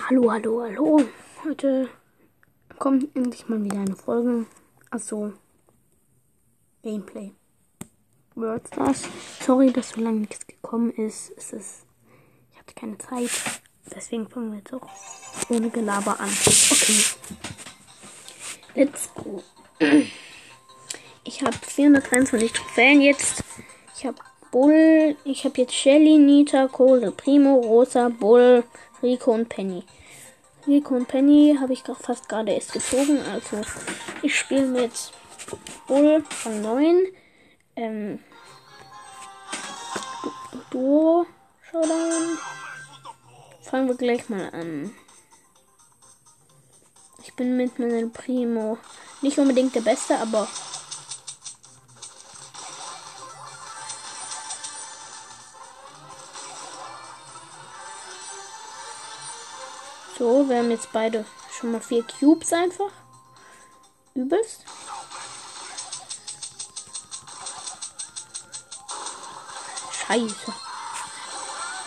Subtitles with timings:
[0.00, 1.04] Hallo, hallo, hallo.
[1.44, 1.86] Heute
[2.78, 4.46] kommt endlich mal wieder eine Folge.
[4.90, 5.34] Also
[6.82, 7.32] Gameplay.
[8.34, 9.02] World Stars.
[9.40, 11.32] Sorry, dass so lange nichts gekommen ist.
[11.36, 11.86] Es ist.
[12.50, 13.28] Ich hatte keine Zeit.
[13.94, 14.88] Deswegen fangen wir jetzt auch
[15.50, 16.30] ohne Gelaber an.
[16.30, 17.04] Okay.
[18.74, 19.42] Let's go.
[21.24, 23.44] Ich habe 423 Trophäen jetzt.
[23.94, 24.16] Ich habe
[24.50, 25.16] Bull.
[25.24, 28.64] Ich habe jetzt Shelly, Nita, Cole, Primo, Rosa, Bull,
[29.02, 29.84] Rico und Penny.
[30.66, 33.20] Rico und Penny habe ich fast gerade erst gezogen.
[33.32, 33.60] Also
[34.22, 34.92] ich spiele mit
[35.86, 37.06] Bull von 9.
[37.76, 38.18] Ähm,
[40.70, 41.26] Duo
[41.70, 42.38] Showdown.
[43.62, 44.94] Fangen wir gleich mal an.
[47.24, 48.78] Ich bin mit meinem Primo
[49.22, 50.48] nicht unbedingt der Beste, aber
[60.22, 62.92] So, wir haben jetzt beide schon mal vier Cubes einfach.
[64.14, 64.60] Übelst.
[69.90, 70.52] Scheiße.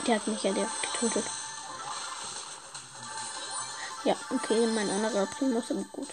[0.06, 1.24] Der hat mich ja direkt getötet.
[4.04, 6.10] Ja, okay, mein anderer Primo ist aber gut.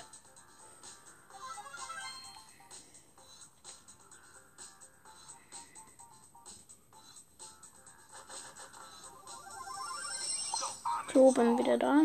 [11.34, 12.02] So, bin wieder da.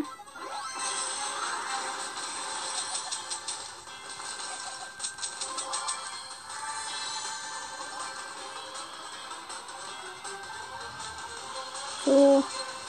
[12.04, 12.42] So,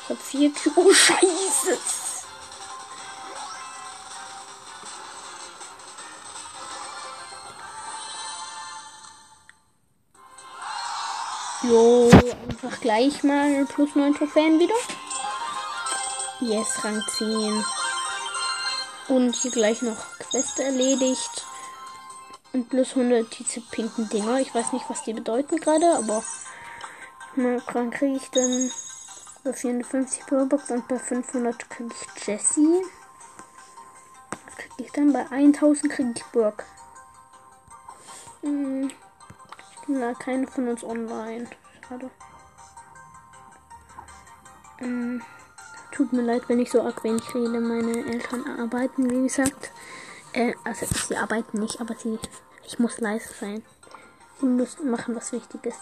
[0.04, 0.72] ich habe vier Q.
[0.76, 1.78] Oh, Scheiße!
[11.64, 12.10] Jo,
[12.48, 14.76] einfach gleich mal plus 9 Trophäen wieder.
[16.42, 17.66] Yes, Rang 10.
[19.10, 21.46] Und hier gleich noch Quest erledigt.
[22.54, 24.40] Und plus 100 diese pinken Dinger.
[24.40, 26.24] Ich weiß nicht, was die bedeuten gerade, aber
[27.36, 28.72] na, dann kriege ich dann
[29.44, 32.84] bei 450 Bürgerbox und bei 500 kriege ich Jessie.
[34.56, 35.12] Kriege ich dann?
[35.12, 36.66] Bei 1000 kriege ich Burg.
[38.42, 38.92] Hm.
[39.88, 41.50] Na, keine von uns online.
[41.88, 42.10] Schade.
[44.78, 45.22] Hm.
[46.00, 47.60] Tut mir leid, wenn ich so arg wenig rede.
[47.60, 49.70] Meine Eltern arbeiten, wie gesagt.
[50.32, 52.18] Äh, also sie arbeiten nicht, aber sie.
[52.66, 53.66] Ich muss leise sein.
[54.40, 55.76] Sie müssen machen was Wichtiges.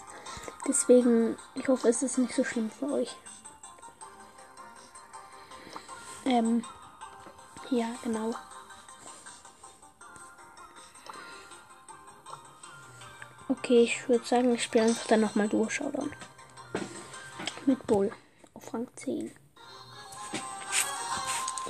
[0.67, 3.15] Deswegen, ich hoffe, es ist nicht so schlimm für euch.
[6.25, 6.63] Ähm,
[7.69, 8.33] ja, genau.
[13.49, 16.11] Okay, ich würde sagen, ich spiele einfach dann nochmal Duo-Showdown.
[17.67, 18.11] Mit Bull
[18.55, 19.31] auf Rang 10.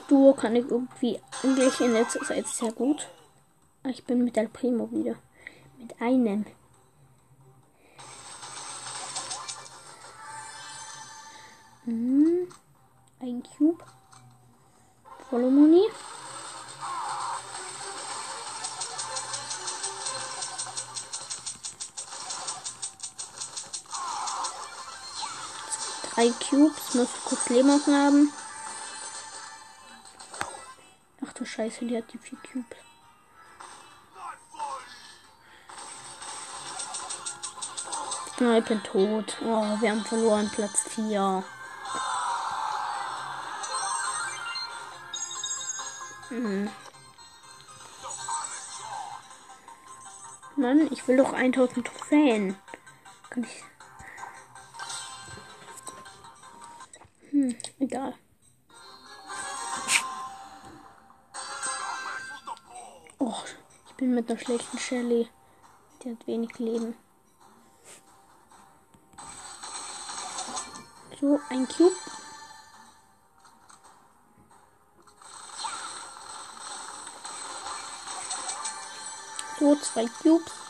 [0.07, 3.09] Duo kann ich irgendwie eigentlich in letzter Zeit sehr gut.
[3.85, 5.15] Ich bin mit El Primo wieder.
[5.77, 6.45] Mit einem.
[11.83, 12.47] Hm.
[13.19, 13.83] Ein Cube.
[15.29, 15.83] Volle Muni.
[26.13, 26.93] Drei Cubes.
[26.95, 28.31] Muss kurz Leben aufhaben.
[31.37, 32.77] Du Scheiße, die hat die vier Cubes.
[38.39, 39.37] Oh, ich bin tot.
[39.43, 40.49] Oh, wir haben verloren.
[40.49, 41.43] Platz 4.
[46.29, 46.69] Hm.
[50.55, 52.57] Mann, ich will doch 1000 Trophäen.
[53.29, 53.63] Kann ich.
[57.29, 58.15] Hm, egal.
[63.97, 65.27] Bin mit einer schlechten Shelly.
[66.03, 66.95] Die hat wenig Leben.
[71.19, 71.95] So, ein Cube.
[79.59, 80.66] So, zwei Cubes.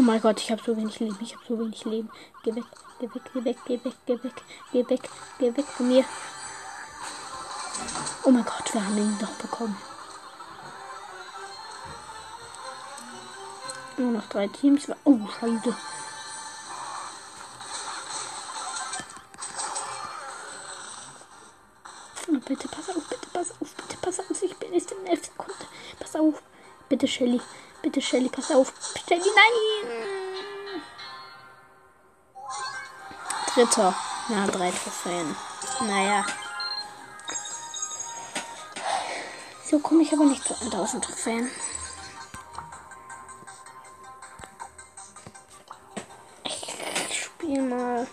[0.00, 1.18] Oh mein Gott, ich habe so wenig Leben.
[1.20, 2.10] Ich habe so wenig Leben.
[2.42, 2.64] Geh weg,
[2.98, 4.32] geh weg, geh weg, geh weg, geh weg,
[4.72, 6.04] geh weg, geh weg von mir.
[8.24, 9.76] Oh mein Gott, wir haben ihn doch bekommen.
[13.98, 14.90] Nur noch drei Teams.
[15.04, 15.76] Oh, scheiße.
[22.26, 24.42] Oh, bitte, pass auf, bitte, pass auf, bitte, pass auf.
[24.42, 25.66] Ich bin jetzt in 11 Sekunden.
[25.98, 26.42] Pass auf.
[26.88, 27.42] Bitte, Shelly.
[27.82, 28.72] Bitte, Shelly, pass auf.
[29.08, 30.00] Shelly, nein!
[33.54, 33.94] Dritter.
[34.28, 35.34] Ja, drei Trophäen.
[35.80, 36.24] Naja.
[39.64, 41.50] So komme ich aber nicht zu 1000 Trophäen.
[46.44, 48.06] Ich spiele mal.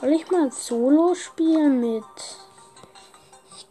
[0.00, 2.37] Soll ich mal Solo spielen mit.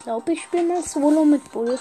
[0.08, 1.78] Ich glaube, ich spiele mal Solo mit Bull.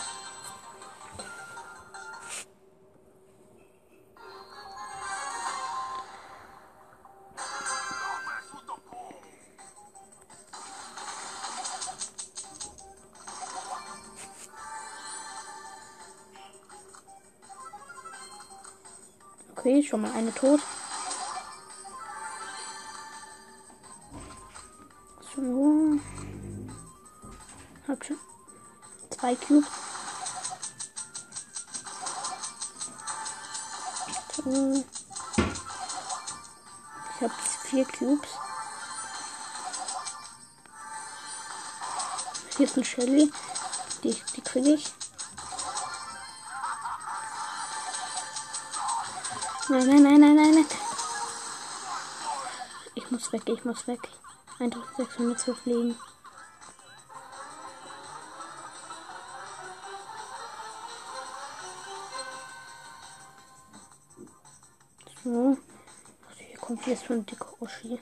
[19.55, 20.59] Okay, schon mal eine tot.
[29.27, 29.67] Zwei Cubes.
[37.15, 37.33] Ich habe
[37.63, 38.29] vier Cubes.
[42.55, 43.31] Hier ist ein Shelly.
[44.03, 44.93] Die, die kriege ich.
[49.69, 50.65] Nein, nein, nein, nein, nein, nein.
[52.95, 53.99] Ich muss weg, ich muss weg.
[54.59, 55.53] 1600 zu
[66.87, 67.99] hier kommt jetzt schon die Oschi.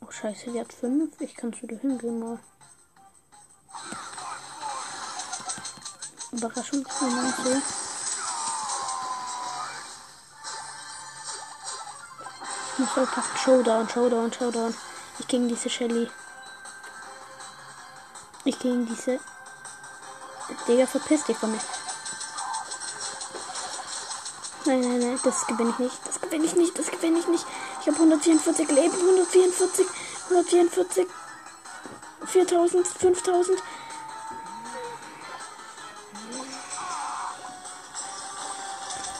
[0.00, 1.20] Oh scheiße, die hat 5.
[1.20, 2.38] Ich kann zu dir hingehen mal.
[6.32, 7.62] Überraschungsmomente.
[12.72, 13.36] Ich muss aufpassen.
[13.36, 14.74] Showdown, Showdown, Showdown.
[15.18, 16.10] Ich gegen diese Shelly.
[18.44, 19.20] Ich gegen diese.
[20.66, 21.60] Digga, verpiss dich von mir.
[24.68, 25.98] Nein, nein, nein, das gewinne ich nicht.
[26.06, 27.46] Das gewinne ich nicht, das gewinne ich nicht.
[27.80, 29.86] Ich habe 144 Leben, 144,
[30.24, 31.06] 144,
[32.26, 33.62] 4000, 5000.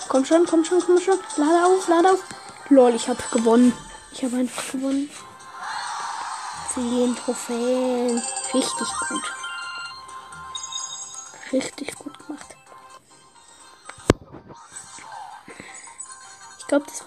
[0.08, 1.18] Komm schon, komm schon, komm schon.
[1.38, 2.22] Lade auf, lade auf.
[2.68, 3.72] Lol, ich habe gewonnen.
[4.12, 5.10] Ich habe einfach gewonnen.
[6.74, 8.22] 10 Trophäen.
[8.52, 9.32] Richtig gut.
[11.52, 11.97] Richtig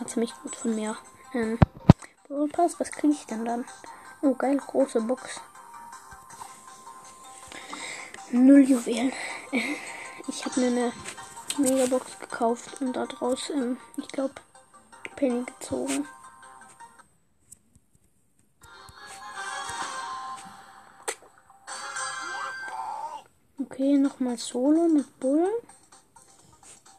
[0.02, 0.98] war ziemlich gut von mir.
[1.34, 1.60] Ähm,
[2.54, 3.66] Pass, was kriege ich denn dann?
[4.22, 5.40] Oh, geil, große Box.
[8.32, 9.14] Null Juwelen.
[10.28, 10.94] Ich habe mir eine
[11.58, 14.36] Megabox gekauft und da draus, ähm, ich glaube,
[15.16, 16.08] Penny gezogen.
[23.58, 25.50] Okay, nochmal Solo mit Bull.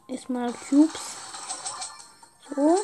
[0.09, 1.13] Erstmal Cubes.
[2.55, 2.77] So.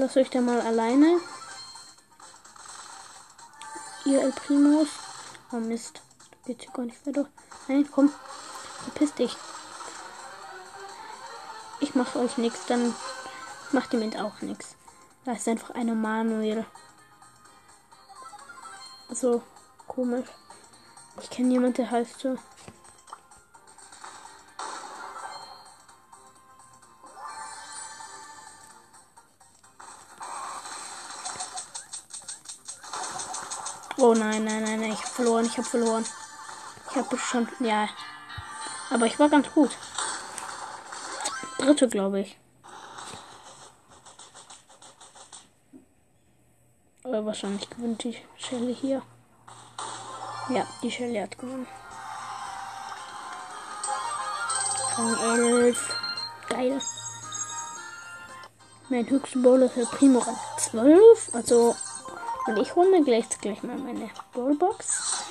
[0.00, 1.20] Lasse euch da mal alleine.
[4.04, 4.88] Ihr El Primos.
[5.52, 6.02] Oh Mist.
[6.46, 7.26] Geht hier gar nicht weiter.
[7.68, 8.10] Nein, komm.
[8.84, 9.36] Verpiss dich.
[11.80, 12.94] Ich mach euch nichts, dann
[13.72, 14.76] macht ihr mit auch nichts.
[15.24, 16.66] Da ist einfach eine Manuel.
[19.10, 19.42] So,
[19.86, 20.28] komisch.
[21.20, 22.36] Ich kenne jemanden, der heißt so.
[34.10, 36.04] Oh nein, nein, nein, nein, ich habe verloren, ich habe verloren.
[36.90, 37.88] Ich habe schon, ja.
[38.90, 39.70] Aber ich war ganz gut.
[41.58, 42.36] Dritte, glaube ich.
[47.04, 49.00] Aber wahrscheinlich gewinnt die Shelly hier.
[50.48, 51.68] Ja, die Shelly hat gewonnen.
[54.96, 55.96] Rang 11.
[56.48, 56.80] Geil.
[58.88, 61.30] Mein höchster Bowler ist Primo Rang 12.
[61.32, 61.76] Also
[62.46, 65.24] und ich hole mir gleich, gleich mal meine Ballbox.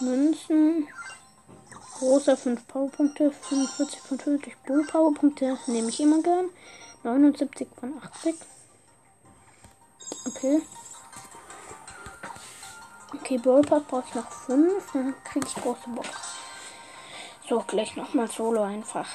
[0.00, 0.88] Münzen.
[1.98, 3.30] Großer 5 Powerpunkte.
[3.30, 6.50] 45 von 50 Bull Powerpunkte nehme ich immer gern.
[7.04, 8.34] 79 von 80.
[10.26, 10.62] Okay.
[13.14, 14.92] Okay, Ballpass brauche ich noch 5.
[14.92, 16.08] Dann kriege ich große Box.
[17.48, 19.06] So, gleich nochmal Solo einfach.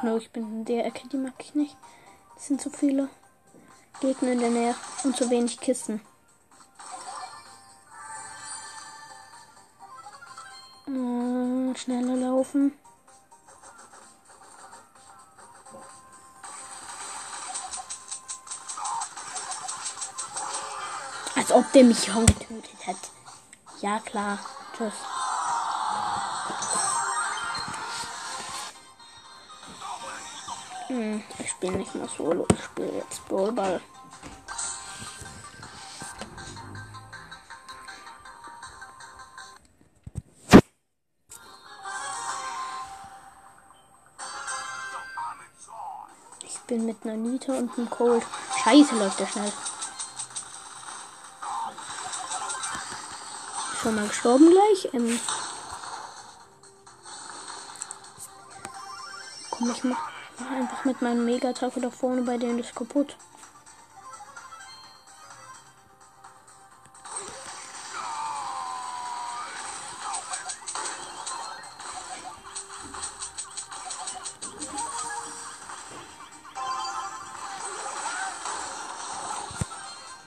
[0.00, 1.76] Ach ne, ich bin in der Ecke, die mag ich nicht.
[2.34, 3.10] Es sind zu viele
[4.00, 6.00] Gegner in der Nähe und zu wenig Kisten.
[10.86, 12.72] Hm, schneller laufen.
[21.36, 22.96] Als ob der mich heute getötet hat.
[23.82, 24.38] Ja klar.
[24.74, 24.94] Tschüss.
[30.90, 32.44] Hm, ich spiele nicht mehr Solo.
[32.52, 33.80] Ich spiele jetzt Ballball.
[46.42, 48.24] Ich bin mit einer Nita und einem Cold.
[48.64, 49.52] Scheiße, läuft der schnell.
[53.80, 54.92] Schon mal gestorben gleich.
[54.92, 55.20] Ähm
[59.50, 63.16] Komm, ich mach, mach einfach mit meinem Megatag da vorne bei denen das kaputt.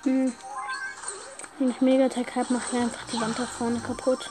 [0.04, 0.34] Hm.
[1.60, 4.30] Wenn ich Megatech habe, mache ich einfach die Wand da vorne kaputt.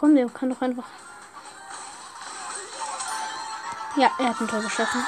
[0.00, 0.86] Komm, der kann doch einfach.
[3.96, 5.06] Ja, er hat ein Tor geschossen.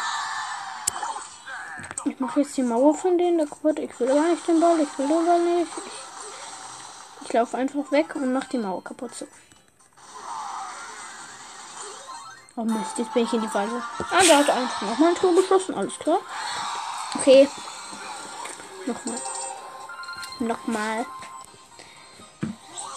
[2.04, 3.78] Ich mache jetzt die Mauer von denen kaputt.
[3.78, 4.78] Ich will gar nicht den Ball.
[4.80, 5.72] Ich will den Ball nicht.
[5.78, 9.14] Ich, ich laufe einfach weg und mache die Mauer kaputt.
[9.14, 9.26] So.
[12.56, 13.82] Oh Mist, jetzt bin ich in die Falle.
[13.98, 15.74] Ah, da hat einfach nochmal ein Tor geschossen.
[15.74, 16.18] Alles klar.
[17.14, 17.48] Okay.
[18.84, 19.18] Nochmal.
[20.40, 21.06] Nochmal.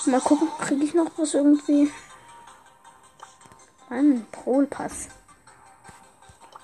[0.07, 1.91] Mal gucken, kriege ich noch was irgendwie.
[3.89, 5.07] Mann, Trollpass.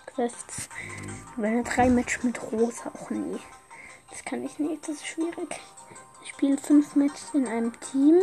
[0.06, 0.70] Quests.
[1.38, 3.40] Wenn drei Match mit Rosa auch nie.
[4.12, 5.60] Das kann ich nicht, das ist schwierig.
[6.24, 8.22] Ich spiele fünf Matches in einem Team.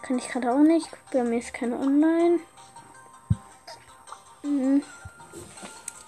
[0.00, 0.88] Kann ich gerade auch nicht.
[1.12, 2.40] Bei mir ist keine Online.
[4.40, 4.82] Hm.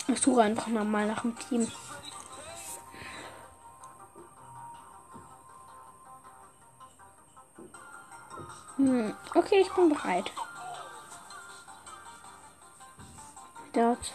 [0.09, 1.71] Ich suche einfach mal nach dem Team.
[8.83, 9.15] Hm.
[9.37, 10.33] Okay, ich bin bereit.
[13.73, 14.13] Dort.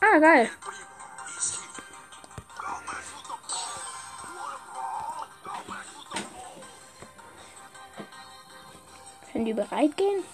[0.00, 0.50] Ah, geil.
[9.30, 10.24] Können die bereit gehen?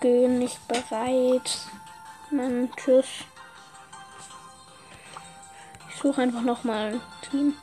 [0.00, 1.58] Gehen nicht bereit.
[2.30, 3.06] Mann, tschüss.
[5.88, 7.54] Ich suche einfach noch mal ein Team.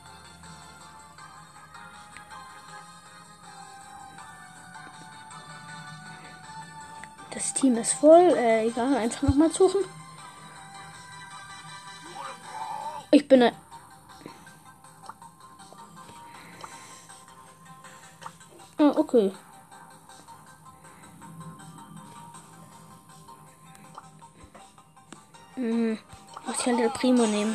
[7.32, 8.34] Das Team ist voll.
[8.36, 9.84] Äh, egal, einfach noch mal suchen.
[13.10, 13.42] Ich bin
[18.78, 19.32] Ah, okay.
[26.98, 27.54] Primo nehmen,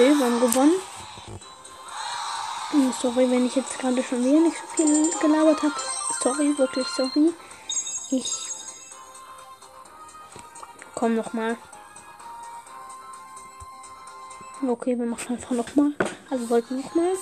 [0.00, 0.80] Okay, wir haben gewonnen.
[2.70, 5.74] Hm, Sorry, wenn ich jetzt gerade schon wieder nicht so viel gelabert habe.
[6.22, 7.34] Sorry, wirklich sorry.
[8.10, 8.48] Ich
[10.94, 11.58] komm noch mal.
[14.66, 15.92] Okay, wir machen einfach noch mal.
[16.30, 17.12] Also wollten noch mal.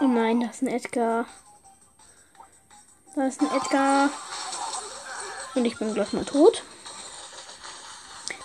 [0.00, 1.26] Oh nein, das ist ein Edgar.
[3.14, 4.08] Da ist ein Edgar.
[5.54, 6.62] Und ich bin gleich mal tot.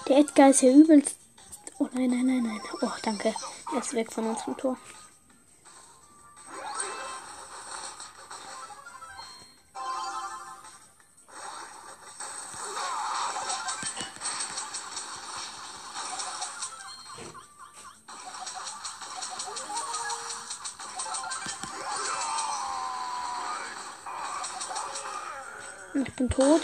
[0.10, 1.16] Der Edgar ist ja übelst.
[1.98, 2.62] Nein, nein, nein, nein.
[2.84, 3.34] Oh, danke.
[3.74, 4.78] Er ist weg von unserem Tor.
[25.96, 26.62] Ich bin tot.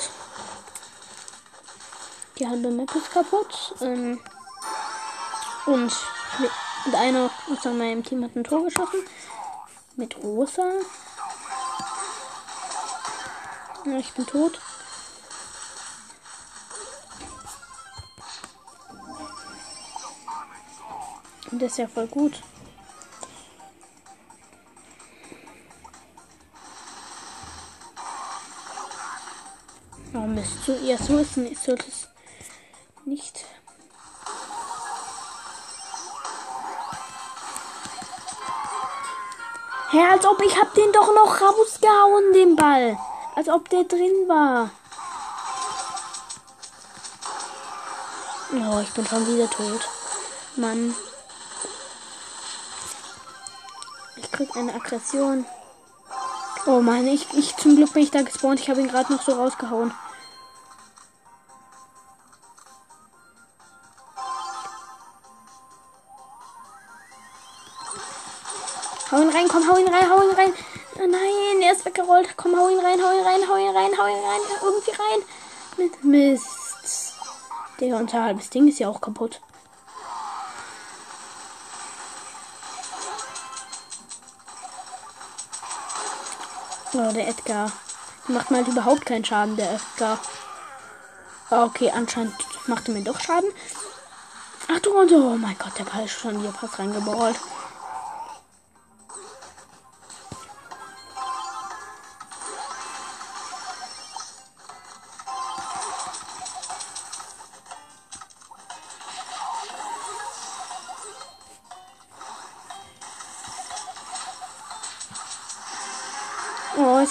[2.38, 3.74] Die halbe Map ist kaputt.
[3.82, 4.20] Ähm,
[5.66, 5.92] und,
[6.86, 9.00] und einer aus meinem Team hat ein Tor geschossen.
[9.96, 10.72] Mit Rosa.
[13.86, 14.60] Ja, ich bin tot.
[21.52, 22.42] Und das ist ja voll gut.
[30.16, 32.08] Oh Mist, so, ja, so ist es, sollte es
[33.06, 33.46] nicht.
[39.94, 42.98] Hä, hey, als ob ich hab den doch noch rausgehauen, den Ball.
[43.36, 44.72] Als ob der drin war.
[48.54, 49.88] Oh, ich bin schon wieder tot.
[50.56, 50.96] Mann.
[54.16, 55.46] Ich krieg eine Aggression.
[56.66, 58.62] Oh Mann, ich, ich zum Glück bin ich da gespawnt.
[58.62, 59.94] Ich habe ihn gerade noch so rausgehauen.
[69.68, 70.54] Hau ihn rein, hau ihn rein.
[70.96, 72.36] Oh nein, er ist weggerollt.
[72.38, 74.42] Komm, hau ihn rein, hau ihn rein, hau ihn rein, hau ihn rein.
[74.62, 75.24] Irgendwie rein.
[75.78, 77.14] Mit Mist.
[77.80, 79.42] Der unser halbes Ding ist ja auch kaputt.
[86.94, 87.72] Oh, der Edgar.
[88.28, 90.20] Macht mal überhaupt keinen Schaden, der Edgar.
[91.50, 92.36] Ah, okay, anscheinend
[92.68, 93.50] macht er mir doch Schaden.
[94.72, 97.38] Achtung und oh mein Gott, der Ball ist schon hier fast reingeballt.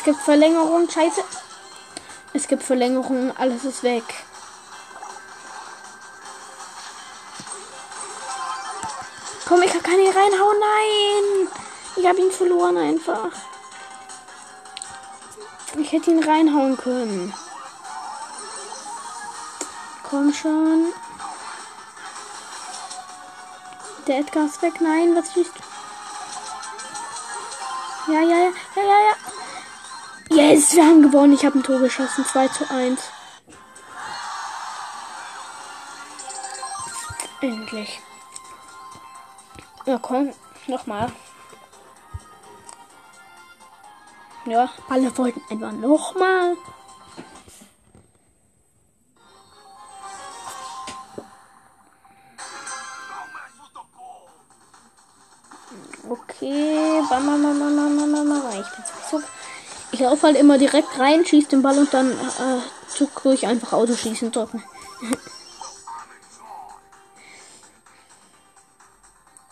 [0.03, 0.91] Es gibt Verlängerung.
[0.91, 1.23] Scheiße.
[2.33, 3.31] Es gibt Verlängerung.
[3.37, 4.03] Alles ist weg.
[9.47, 10.59] Komm, ich kann ihn reinhauen.
[10.59, 11.49] Nein.
[11.95, 13.31] Ich habe ihn verloren einfach.
[15.77, 17.33] Ich hätte ihn reinhauen können.
[20.03, 20.93] Komm schon.
[24.09, 24.81] Der Edgar ist weg.
[24.81, 25.53] Nein, was schießt
[28.09, 29.42] Ja, ja, ja, ja, ja, ja.
[30.35, 31.35] Yes, wir haben gewonnen.
[31.35, 32.25] Ich habe ein Tor geschossen.
[32.25, 33.03] 2 zu 1.
[37.43, 38.01] Endlich.
[39.85, 40.33] Ja, komm.
[40.69, 41.13] Nochmal.
[44.47, 46.57] Ja, alle wollten einfach nochmal.
[60.03, 62.59] Ich laufe halt immer direkt rein, schieße den Ball und dann äh,
[63.33, 64.65] ich einfach Autoschießen drücken.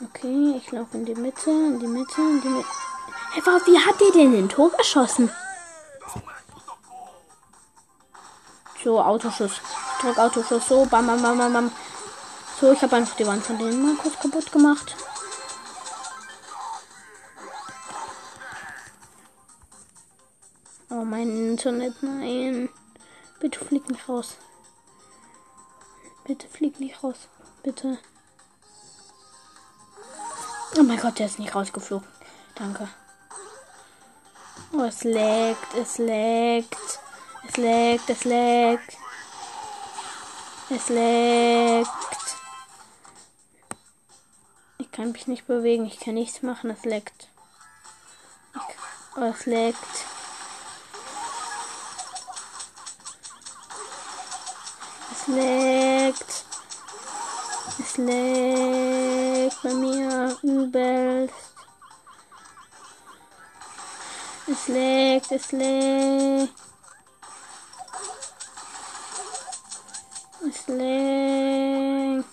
[0.05, 2.67] okay, ich laufe in die Mitte, in die Mitte, in die Mitte.
[3.33, 5.31] Hey, wie hat der denn den Tor geschossen?
[8.83, 9.61] So, Autoschuss.
[10.01, 10.67] Drück Autoschuss.
[10.67, 11.71] So, bam, bam, bam, bam, bam.
[12.61, 14.97] So, ich habe einfach die Wand von denen mal kurz kaputt gemacht.
[21.51, 22.69] Internet, nein.
[23.41, 24.37] Bitte flieg nicht raus.
[26.25, 27.29] Bitte flieg nicht raus.
[27.65, 27.99] Bitte.
[30.79, 32.07] Oh mein Gott, der ist nicht rausgeflogen.
[32.55, 32.89] Danke.
[34.73, 37.01] Oh, es leckt, es leckt.
[37.49, 38.97] Es leckt, es leckt.
[40.71, 41.91] Es leckt.
[44.79, 47.29] Ich kann mich nicht bewegen, ich kann nichts machen, es leckt.
[49.17, 50.10] Oh, es leckt.
[55.31, 56.45] Leckt.
[57.79, 61.35] Es leckt bei mir übelst.
[64.49, 66.55] Es leckt, es leckt.
[70.49, 72.25] Es leckt.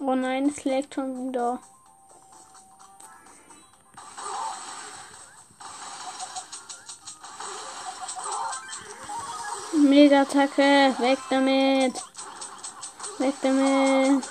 [0.00, 1.60] Oh nein, es leckt schon wieder.
[9.98, 10.94] Mega-Attacke.
[11.00, 11.94] Weg damit.
[13.18, 14.24] Weg damit.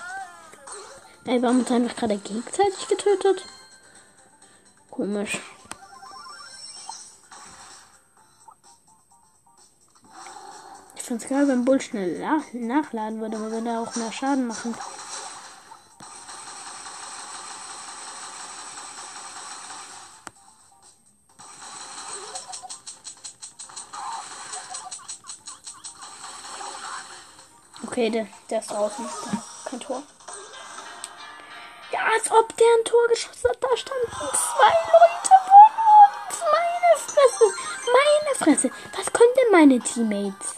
[1.25, 3.45] Ey, warum hat einfach gerade gegenseitig getötet?
[4.89, 5.41] Komisch.
[10.95, 12.17] Ich find's geil, wenn Bull schnell
[12.53, 14.73] nachladen würde, aber würde er auch mehr Schaden machen.
[27.97, 29.09] Okay, der, der ist draußen.
[29.65, 30.03] Kein Tor.
[31.91, 33.57] Ja, als ob der ein Tor geschossen hat.
[33.59, 35.55] Da standen zwei Leute von
[36.27, 36.43] uns.
[36.53, 37.45] Meine Fresse.
[37.87, 38.71] Meine Fresse.
[38.95, 40.53] Was können denn meine Teammates?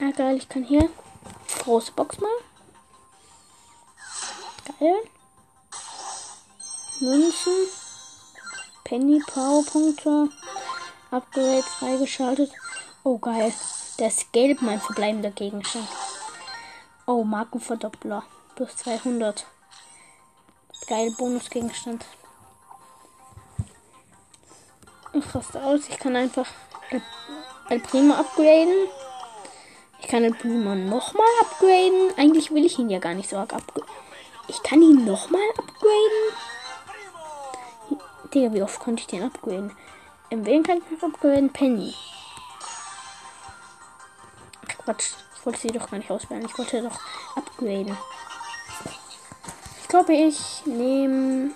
[0.00, 0.36] Ah, geil.
[0.36, 0.90] Ich kann hier
[1.60, 2.28] große Box mal.
[4.80, 5.02] Geil.
[6.98, 7.68] Münzen.
[8.82, 10.28] Penny Powerpunkte.
[11.10, 12.52] Upgrade freigeschaltet.
[13.02, 13.52] Oh, geil.
[13.98, 15.88] Ist gelb, mein verbleibender Gegenstand.
[17.06, 18.22] Oh, Markenverdoppler.
[18.54, 19.44] Plus 200.
[20.86, 22.04] Geil, Bonusgegenstand.
[25.12, 25.88] Ich raste aus.
[25.88, 26.46] Ich kann einfach
[26.90, 27.02] El,
[27.68, 28.88] El Primo upgraden.
[30.00, 32.12] Ich kann El Primo nochmal upgraden.
[32.16, 33.88] Eigentlich will ich ihn ja gar nicht so arg upgraden.
[34.46, 36.22] Ich kann ihn nochmal upgraden.
[38.32, 39.76] Digga, wie oft konnte ich den upgraden?
[40.30, 41.52] In wen kann ich noch upgraden?
[41.52, 41.92] Penny.
[44.84, 45.14] Quatsch.
[45.34, 46.44] Ich wollte sie doch gar nicht auswählen.
[46.44, 47.00] Ich wollte doch
[47.34, 47.96] upgraden.
[49.80, 51.50] Ich glaube, ich nehme.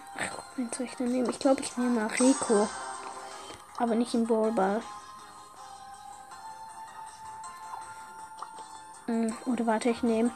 [0.56, 1.30] Wen soll ich denn nehmen?
[1.30, 2.68] Ich glaube, ich nehme Rico.
[3.76, 4.82] Aber nicht im Ballball.
[9.06, 10.32] Hm, oder warte, ich nehme.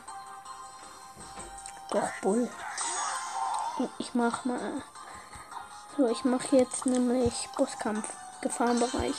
[1.91, 2.49] Doch, Bull.
[3.99, 4.83] Ich mach mal.
[5.97, 8.09] So, ich mache jetzt nämlich Bosskampf.
[8.41, 9.15] Gefahrenbereich.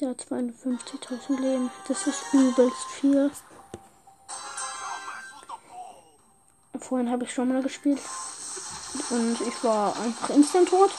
[0.00, 1.70] Der hat 52.000 Leben.
[1.88, 3.30] Das ist übelst viel.
[6.78, 8.00] Vorhin habe ich schon mal gespielt.
[9.10, 10.90] Und ich war einfach instant tot.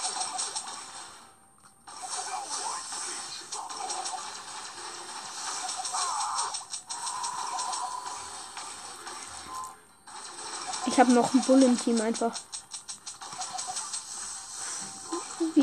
[10.85, 12.37] Ich habe noch ein Bullen-Team einfach.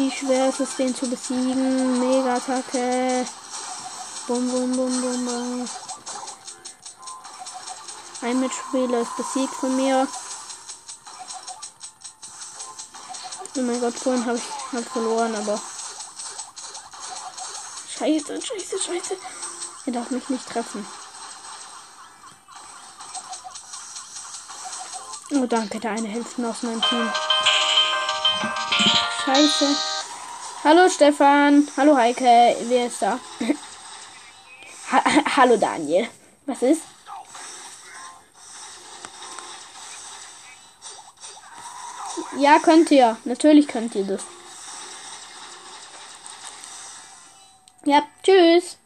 [0.09, 2.01] Wie schwer ist es, den zu besiegen?
[2.01, 3.27] Mega-Attacke.
[4.27, 5.69] Bum, bum, bum, bum, bum.
[8.23, 10.09] Ein Mitspieler ist besiegt von mir.
[13.55, 15.61] Oh mein Gott, vorhin habe ich halt verloren, aber.
[17.99, 19.17] Scheiße, scheiße, scheiße.
[19.85, 20.87] Er darf mich nicht treffen.
[25.33, 27.13] Oh, danke, der eine hilft mir aus meinem Team.
[29.27, 29.98] Scheiße.
[30.65, 31.69] Hallo Stefan.
[31.77, 32.57] Hallo Heike.
[32.69, 33.21] Wer ist da?
[34.91, 35.05] ha
[35.37, 36.09] Hallo Daniel.
[36.47, 36.83] Was ist?
[42.39, 43.17] Ja, könnt ihr.
[43.25, 44.23] Natürlich könnt ihr das.
[47.85, 48.79] Ja, tschüss.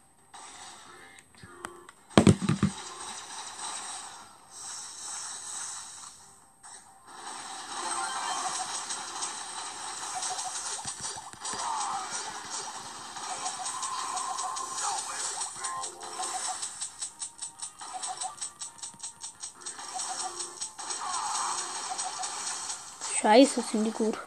[23.33, 24.19] Scheiße, sind die gut.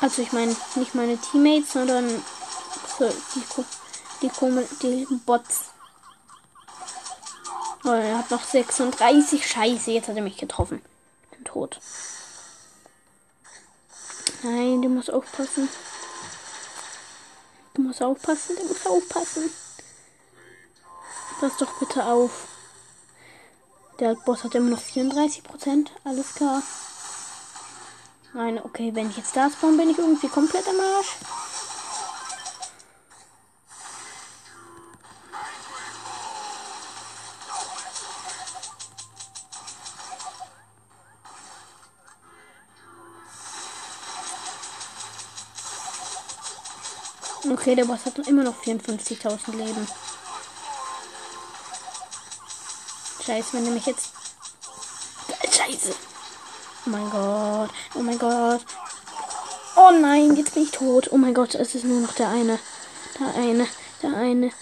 [0.00, 2.08] Also ich meine nicht meine Teammates, sondern
[2.96, 5.70] so die, die, die Bots.
[7.82, 9.44] Oh, er hat noch 36.
[9.44, 10.80] Scheiße, jetzt hat er mich getroffen.
[11.32, 11.80] Bin tot.
[14.44, 15.68] Nein, der muss aufpassen.
[17.74, 19.50] Du musst aufpassen, der muss aufpassen.
[21.40, 22.46] Pass doch bitte auf.
[23.98, 25.88] Der Boss hat immer noch 34%.
[26.04, 26.62] Alles klar.
[28.36, 31.14] Nein, okay, wenn ich jetzt da spawn, bin ich irgendwie komplett am Arsch.
[47.48, 49.86] Okay, der Boss hat immer noch 54.000 Leben.
[53.24, 54.23] Scheiße, wenn er mich jetzt.
[56.94, 57.70] Oh mein Gott.
[57.96, 58.64] Oh mein Gott.
[59.74, 61.10] Oh nein, jetzt bin ich tot.
[61.10, 62.60] Oh mein Gott, es ist nur noch der eine.
[63.18, 63.66] Der eine.
[64.00, 64.52] Der eine.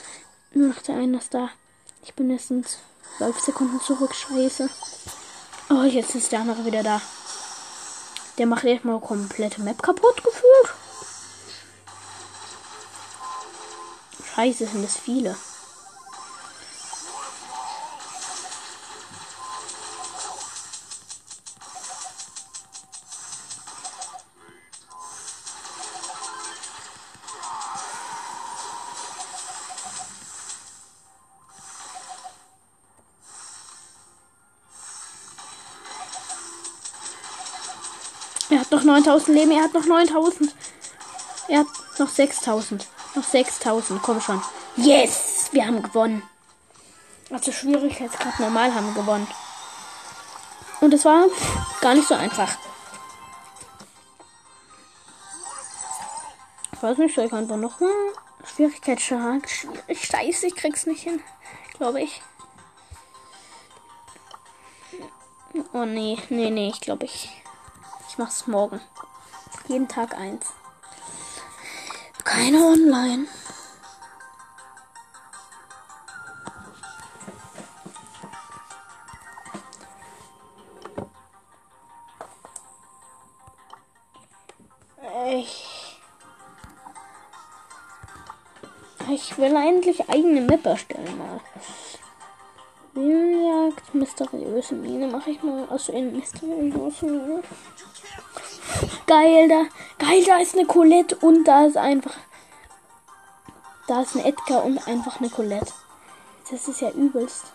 [0.55, 1.51] Nur noch der eine ist da.
[2.03, 2.65] Ich bin in 12
[3.39, 4.15] Sekunden zurück.
[4.15, 4.71] Scheiße.
[5.69, 7.03] Oh, jetzt ist der andere wieder da.
[8.39, 10.75] Der macht erstmal komplette Map kaputt gefühlt.
[14.35, 15.37] Scheiße, sind es viele.
[38.85, 40.55] Noch 9000 Leben, er hat noch 9000.
[41.49, 41.67] Er hat
[41.99, 42.87] noch 6000.
[43.15, 44.43] Noch 6000, komm schon.
[44.77, 46.23] Yes, wir haben gewonnen.
[47.31, 49.27] Also Schwierigkeitsgrad normal haben gewonnen.
[50.81, 51.27] Und es war
[51.81, 52.51] gar nicht so einfach.
[56.73, 57.91] Ich weiß nicht, soll ich einfach nochmal?
[58.45, 60.05] Schwierigkeitsgrad, schwierig.
[60.05, 61.21] Scheiße, ich krieg's nicht hin.
[61.75, 62.23] Glaube ich.
[65.73, 67.42] Oh nee, nee, nee, ich glaube ich.
[68.13, 68.79] Ich mach's morgen.
[69.69, 70.45] Jeden Tag eins.
[72.25, 73.27] Keine online.
[85.31, 85.99] Ich,
[89.39, 91.41] will eigentlich eigene Map erstellen mal.
[92.95, 95.67] Bienenjagd, mysteriöse Mine mache ich mal.
[95.71, 97.43] Also in mysteriöse Mine.
[99.07, 99.65] Geil, da.
[99.99, 102.15] Geil, da ist eine Colette und da ist einfach.
[103.87, 105.73] Da ist ein Edgar und einfach eine Colette.
[106.51, 107.47] Das ist ja übelst.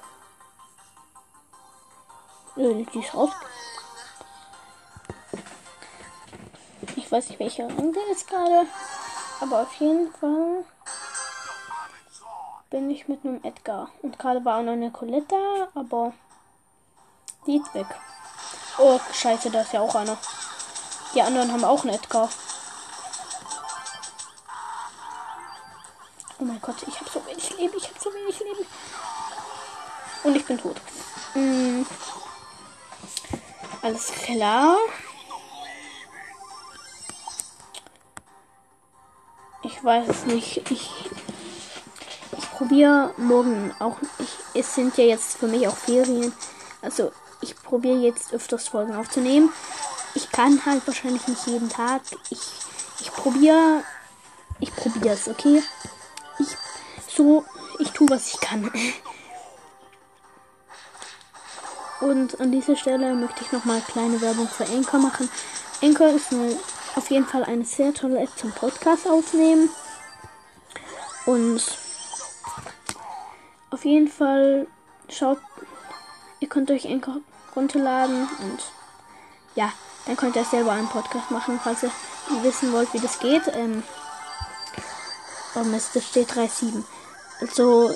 [2.55, 3.29] Äh, die ist raus.
[6.95, 8.65] Ich weiß nicht, welcher Rang der ist gerade.
[9.39, 10.65] Aber auf jeden Fall
[12.69, 13.89] bin ich mit einem Edgar.
[14.01, 16.13] Und gerade war auch noch eine Colette da, aber
[17.45, 17.87] die ist weg.
[18.77, 20.17] Oh, scheiße, da ist ja auch einer.
[21.13, 22.29] Die anderen haben auch einen Edgar.
[26.39, 28.65] Oh mein Gott, ich habe so wenig Leben, ich habe so wenig Leben.
[30.23, 30.75] Und ich bin tot.
[31.33, 31.85] Hm.
[33.81, 34.77] Alles klar.
[39.63, 40.69] Ich weiß es nicht.
[40.69, 41.26] Ich, ich
[42.57, 43.97] probiere morgen auch.
[44.17, 46.33] Ich, es sind ja jetzt für mich auch Ferien.
[46.81, 49.53] Also ich probiere jetzt öfters Folgen aufzunehmen.
[50.15, 52.01] Ich kann halt wahrscheinlich nicht jeden Tag.
[52.31, 52.41] Ich,
[52.99, 53.83] ich probiere.
[54.59, 55.61] Ich probiere es, okay?
[56.39, 56.47] Ich
[57.07, 57.45] so,
[57.77, 58.71] ich tue, was ich kann.
[62.01, 65.29] Und an dieser Stelle möchte ich nochmal kleine Werbung für Anchor machen.
[65.83, 66.57] Anchor ist eine,
[66.95, 69.69] auf jeden Fall eine sehr tolle App zum Podcast aufnehmen.
[71.27, 71.61] Und
[73.69, 74.67] auf jeden Fall
[75.09, 75.39] schaut,
[76.39, 77.17] ihr könnt euch Anchor
[77.55, 78.59] runterladen und
[79.55, 79.71] ja,
[80.05, 81.91] dann könnt ihr selber einen Podcast machen, falls ihr
[82.43, 83.43] wissen wollt, wie das geht.
[83.53, 83.83] Ähm,
[85.55, 86.83] oh Mist, das steht 3.7.
[87.41, 87.91] Also,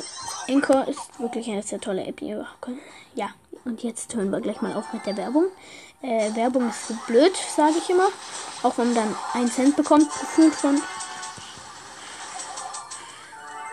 [0.50, 2.22] Anchor ist wirklich eine sehr tolle App.
[2.22, 3.30] Ja,
[3.64, 5.46] und jetzt hören wir gleich mal auf mit der Werbung.
[6.02, 8.08] Äh, Werbung ist so blöd, sage ich immer.
[8.64, 10.82] Auch wenn man dann einen Cent bekommt, gefühlt von.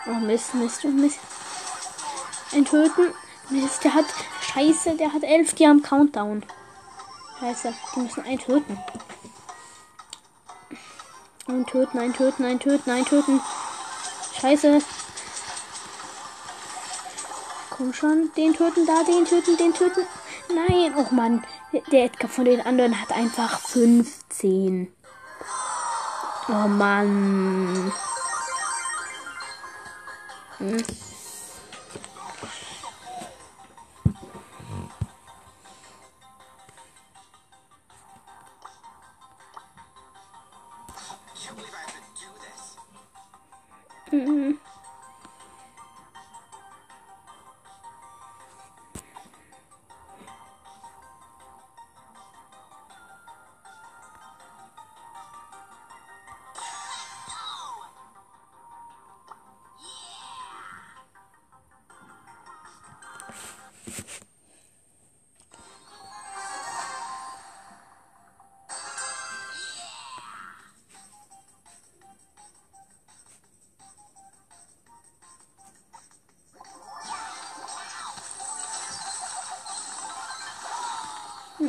[0.06, 1.18] Oh Mist, Mist, Mist.
[2.52, 3.14] Ein Töten.
[3.50, 4.06] Mist, der hat.
[4.42, 6.42] Scheiße, der hat elf, die haben Countdown.
[7.40, 8.78] Scheiße, die müssen einen töten.
[11.46, 13.40] Ein töten, ein töten, ein töten, ein töten.
[14.40, 14.80] Scheiße.
[17.70, 20.06] Komm schon, den töten, da, den töten, den töten.
[20.54, 21.44] Nein, oh Mann.
[21.72, 24.92] Der Edgar von den anderen hat einfach 15.
[26.48, 27.92] Oh Mann.
[30.58, 30.84] Hm.
[44.10, 44.67] 嗯嗯。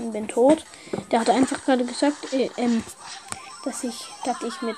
[0.09, 0.65] Hm, bin tot.
[1.11, 2.83] Der hat einfach gerade gesagt, äh, ähm,
[3.63, 4.77] dass ich, dass ich mit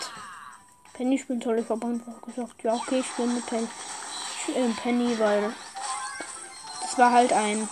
[0.93, 1.59] Penny spielen soll.
[1.59, 3.67] Ich habe einfach gesagt, ja okay, ich spiele mit Penny,
[4.55, 5.53] äh, Penny, weil
[6.81, 7.67] das war halt ein.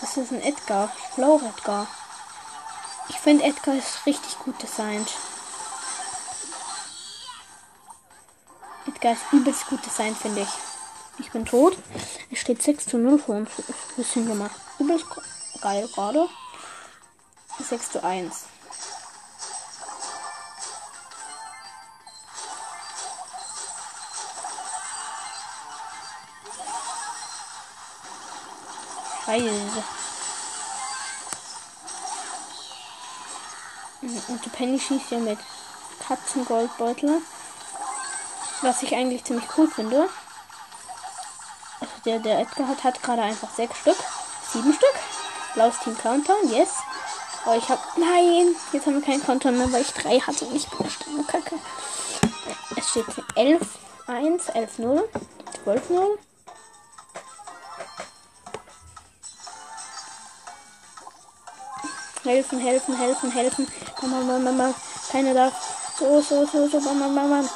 [0.00, 0.90] Das ist ein Edgar.
[1.16, 1.86] Blau Edgar.
[3.08, 5.08] Ich finde Edgar ist richtig gut designt.
[8.86, 10.73] Edgar ist übelst gut designt, finde ich.
[11.18, 11.76] Ich bin tot.
[12.30, 13.50] Es steht 6 zu 0 für uns.
[13.96, 14.56] Bisschen gemacht.
[14.78, 15.06] Übelst
[15.60, 16.28] geil gerade.
[17.58, 18.44] 6 zu 1.
[29.24, 29.84] Scheiße.
[34.28, 35.38] Und die Penny schießt ja mit
[36.06, 37.22] Katzengoldbeutel.
[38.60, 40.08] Was ich eigentlich ziemlich cool finde.
[42.04, 43.96] Der, der Edgar hat, hat gerade einfach sechs Stück.
[44.52, 44.94] Sieben Stück.
[45.54, 46.70] Blaues Team Countdown, yes.
[47.44, 47.80] Aber ich habe.
[47.96, 51.56] Nein, jetzt haben wir keinen Countdown mehr, weil ich drei hatte und bin eine Kacke.
[52.76, 53.62] Es steht 11,
[54.06, 55.08] 1, 11, 0,
[55.64, 56.18] 12, 0.
[62.24, 63.68] Helfen, helfen, helfen, helfen.
[64.02, 64.74] Mama, Mama, Mama.
[65.10, 65.54] Keiner darf.
[65.98, 67.48] So, so, so, so, Mama, Mama.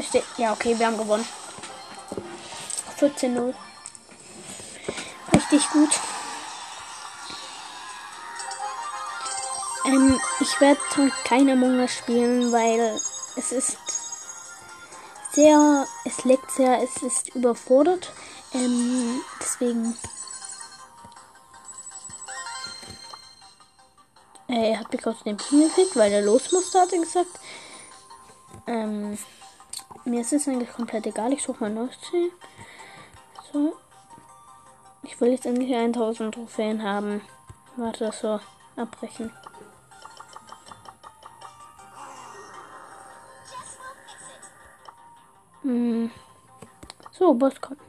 [0.00, 1.26] Steht, ja, okay, wir haben gewonnen.
[2.98, 3.54] 14-0.
[5.52, 5.90] Richtig gut.
[9.84, 10.80] Ähm, ich werde
[11.24, 12.98] kein Among Us spielen, weil
[13.36, 13.76] es ist
[15.32, 18.12] sehr, es leckt sehr, es ist überfordert.
[18.54, 19.94] Ähm, deswegen
[24.48, 27.40] Äh, er hat mich aus dem Team gekriegt, weil er los musste, hat er gesagt.
[28.66, 29.18] Ähm,
[30.04, 31.32] mir ist es eigentlich komplett egal.
[31.32, 32.30] Ich suche mal neues Team.
[33.52, 33.74] So.
[35.02, 37.20] Ich will jetzt endlich 1000 Trophäen haben.
[37.76, 38.40] Warte, so.
[38.76, 39.32] Abbrechen.
[45.62, 46.10] Hm.
[47.10, 47.80] So, Boss kommt.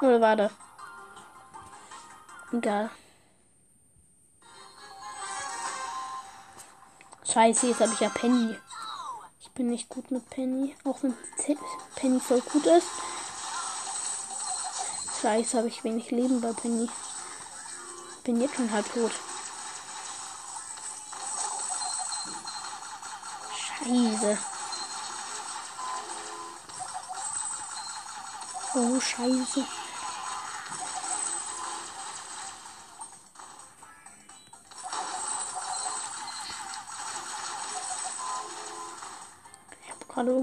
[0.00, 0.52] Oder war das?
[2.52, 2.90] Egal.
[7.32, 8.58] Scheiße, jetzt habe ich ja Penny.
[9.40, 11.16] Ich bin nicht gut mit Penny, auch wenn
[11.94, 12.88] Penny voll gut ist.
[15.22, 16.90] Scheiße, habe ich wenig Leben bei Penny.
[18.22, 19.12] Bin jetzt schon halb tot.
[23.56, 24.38] Scheiße.
[28.74, 29.66] Oh, scheiße.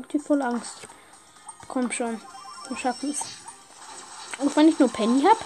[0.10, 0.88] Gerade irgendwie voll Angst.
[1.68, 2.20] Komm schon.
[2.68, 3.20] Wir schaffen es.
[4.40, 5.40] Auch wenn ich nur Penny habe.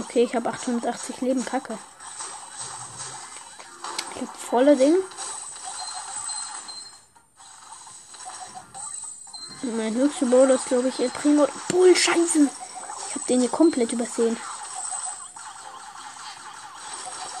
[0.00, 1.44] Okay, ich habe 880 Leben.
[1.44, 1.78] Kacke.
[4.14, 4.96] Ich habe volle Ding.
[9.78, 11.46] Mein höchster ist, glaube ich, El Primo.
[11.68, 12.48] Bull, scheiße.
[13.08, 14.36] Ich habe den hier komplett übersehen.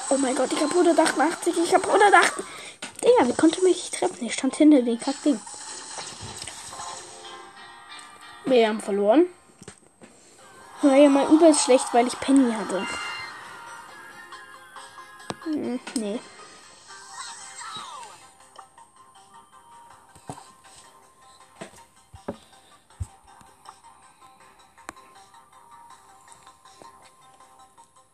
[0.08, 1.56] Oh mein Gott, ich habe 188.
[1.58, 2.44] Ich habe 188.
[3.02, 4.24] Digga, wie konnte mich treffen?
[4.24, 5.40] Ich stand hinter dem Kackding.
[8.44, 9.26] Wir haben verloren.
[10.82, 12.86] War ja mal übelst schlecht, weil ich Penny hatte.
[15.42, 16.20] Hm, nee.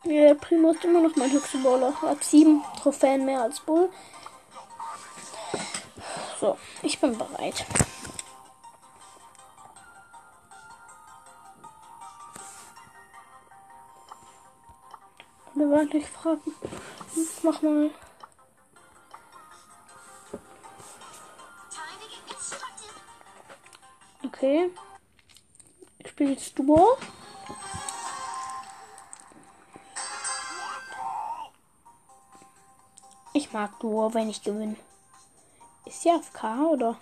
[0.07, 1.95] Ja, Primo ist immer noch mein höchster Bowler.
[2.03, 3.89] Hat sieben Trophäen mehr als Bull.
[6.39, 7.65] So, ich bin bereit.
[15.55, 16.41] Oder warte, ich frage.
[17.43, 17.91] Mach mal.
[24.27, 24.71] Okay.
[25.99, 26.99] Ich spiele jetzt Duo.
[33.55, 34.77] mag nur, wenn ich gewinne.
[35.87, 36.97] Ist sie AFK oder?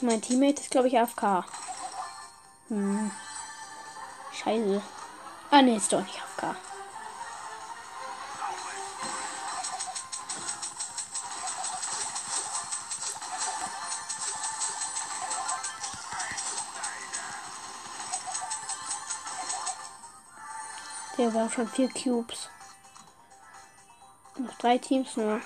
[0.00, 1.44] Mein Teammate ist, glaube ich, AFK.
[2.68, 3.10] Hm.
[4.32, 4.82] Scheiße.
[5.50, 6.56] Ah, ne, ist doch nicht AFK.
[21.18, 22.51] Der war schon vier Cubes.
[24.38, 25.40] Noch drei Teams nur.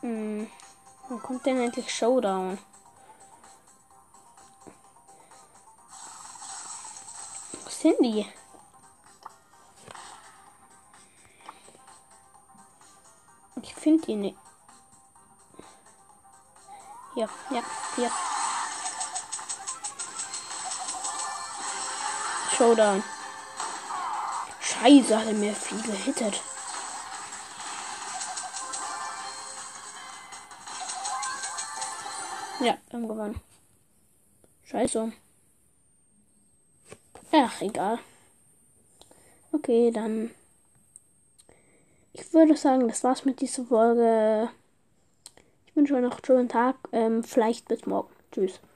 [0.00, 0.50] Hm.
[1.08, 2.58] Wann kommt denn endlich Showdown?
[7.52, 8.26] Wo sind die?
[13.62, 14.38] Ich finde die nicht.
[17.16, 17.62] Ja, ja,
[17.96, 18.10] ja.
[22.56, 23.02] Showdown.
[24.84, 26.42] Scheiße, hat er mir viel gehittet.
[32.60, 33.40] Ja, haben gewonnen.
[34.64, 35.10] Scheiße.
[37.32, 37.98] Ach, egal.
[39.52, 40.32] Okay, dann.
[42.12, 44.50] Ich würde sagen, das war's mit dieser Folge.
[45.66, 46.76] Ich wünsche euch noch einen schönen Tag.
[46.92, 48.12] Ähm, vielleicht bis morgen.
[48.32, 48.60] Tschüss.